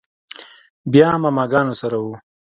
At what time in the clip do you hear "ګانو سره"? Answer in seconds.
1.51-1.97